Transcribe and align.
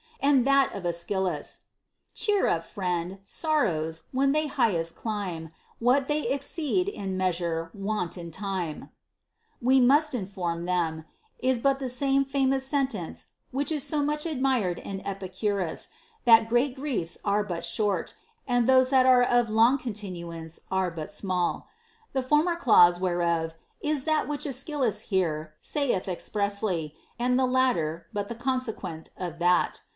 And 0.19 0.45
that 0.47 0.73
of 0.73 0.85
Aeschylus, 0.85 1.61
Cheer 2.15 2.47
up, 2.47 2.63
friend; 2.65 3.19
sorrows, 3.25 4.03
when 4.11 4.31
they 4.31 4.47
highest 4.47 4.95
climb, 4.95 5.51
What 5.79 6.07
they 6.07 6.27
exceed 6.27 6.87
in 6.87 7.17
measure 7.17 7.69
want 7.73 8.17
in 8.17 8.31
time, 8.31 8.89
we 9.61 9.79
must 9.79 10.15
inform 10.15 10.65
them, 10.65 11.05
is 11.39 11.59
but 11.59 11.79
the 11.79 11.89
same 11.89 12.23
famous 12.23 12.65
sentence 12.65 13.27
which 13.51 13.71
is 13.71 13.83
so 13.83 14.01
much 14.01 14.25
admired 14.25 14.79
in 14.79 15.05
Epicurus, 15.05 15.89
that 16.25 16.47
great 16.49 16.75
griefs 16.75 17.17
are 17.25 17.43
but 17.43 17.65
short, 17.65 18.15
and 18.47 18.65
those 18.67 18.89
that 18.89 19.05
are 19.05 19.23
of 19.23 19.49
long 19.49 19.77
continuance 19.77 20.61
are 20.71 20.89
but 20.89 21.11
small. 21.11 21.67
The 22.13 22.23
former 22.23 22.55
clause 22.55 22.99
whereof 22.99 23.55
is 23.81 24.05
that 24.05 24.27
which 24.27 24.47
Aes 24.47 24.63
chylus 24.63 25.01
here 25.01 25.53
saith 25.59 26.07
expressly, 26.07 26.95
and 27.19 27.37
the 27.37 27.45
latter 27.47 28.07
but 28.13 28.29
the 28.29 28.35
conse 28.35 28.71
quent 28.73 29.09
of 29.17 29.37
that. 29.39 29.81